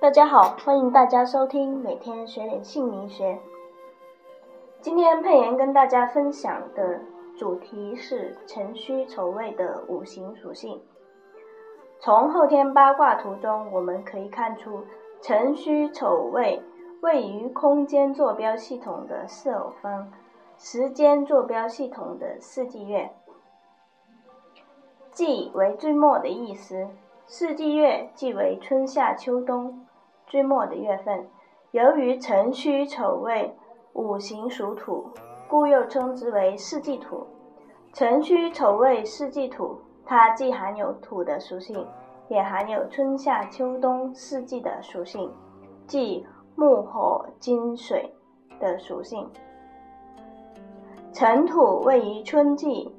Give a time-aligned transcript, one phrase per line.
[0.00, 3.36] 大家好，欢迎大家收听每天学点姓名学。
[4.80, 7.00] 今天佩妍跟大家分享的
[7.36, 10.80] 主题是辰戌丑未的五行属性。
[11.98, 14.84] 从后天八卦图中，我们可以看出
[15.20, 16.62] 辰戌丑未
[17.02, 20.12] 位于空间坐标系统的四偶方，
[20.56, 23.10] 时间坐标系统的四季月。
[25.10, 26.86] 季为最末的意思，
[27.26, 29.84] 四季月即为春夏秋冬
[30.28, 31.26] 最末的月份。
[31.72, 33.54] 由于辰戌丑未
[33.92, 35.10] 五行属土，
[35.48, 37.26] 故又称之为四季土。
[37.92, 41.86] 辰戌丑未四季土，它既含有土的属性，
[42.28, 45.30] 也含有春夏秋冬四季的属性，
[45.86, 48.14] 即木火金水
[48.60, 49.28] 的属性。
[51.12, 52.94] 辰土位于春季。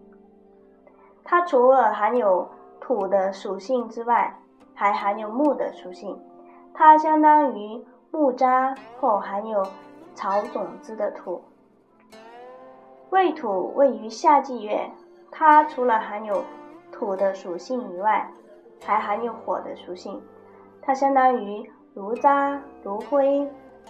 [1.23, 2.49] 它除了含有
[2.79, 4.35] 土的属性之外，
[4.73, 6.19] 还含有木的属性。
[6.73, 9.65] 它相当于木渣或含有
[10.15, 11.41] 草种子的土。
[13.09, 14.89] 未土位于夏季月，
[15.31, 16.43] 它除了含有
[16.91, 18.29] 土的属性以外，
[18.85, 20.21] 还含有火的属性。
[20.81, 23.47] 它相当于炉渣、炉灰、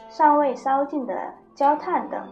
[0.10, 2.28] 尚未烧尽的焦炭等。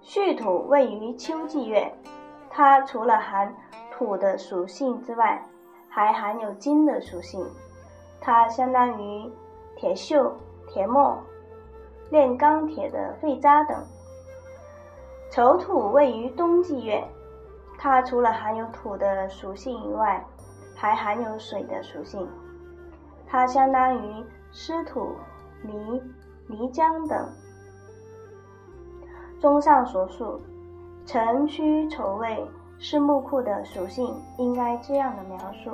[0.00, 1.92] 戌土位于秋季月。
[2.50, 3.54] 它除了含
[3.92, 5.40] 土的属性之外，
[5.88, 7.46] 还含有金的属性。
[8.20, 9.30] 它相当于
[9.76, 10.32] 铁锈、
[10.66, 11.18] 铁末、
[12.10, 13.84] 炼钢铁的废渣等。
[15.30, 17.06] 丑土位于冬季月，
[17.78, 20.24] 它除了含有土的属性以外，
[20.74, 22.28] 还含有水的属性。
[23.26, 25.14] 它相当于湿土、
[25.62, 26.02] 泥、
[26.46, 27.28] 泥浆等。
[29.38, 30.40] 综上所述。
[31.06, 32.46] 辰戌丑未
[32.78, 35.70] 是木库的属性，应该这样的描述：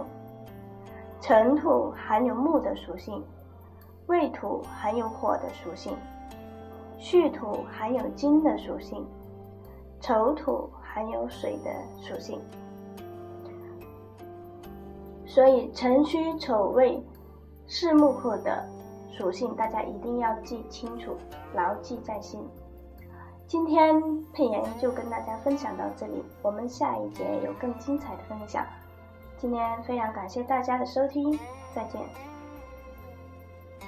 [1.26, 3.24] 辰土含有木的属性，
[4.08, 5.96] 未土含有火的属性，
[6.98, 9.02] 戌土含有金的属性，
[10.02, 11.70] 丑土含有水的
[12.02, 12.38] 属性。
[15.24, 17.02] 所以辰戌丑未
[17.66, 18.62] 是木库的
[19.10, 21.16] 属性，大家一定要记清楚，
[21.54, 22.46] 牢记在心。
[23.46, 23.98] 今天
[24.34, 28.62] 佩妍就跟大家分享到这里，我们下一节有更精彩的分享。
[29.38, 31.38] 今天非常感谢大家的收听，
[31.74, 32.00] 再见。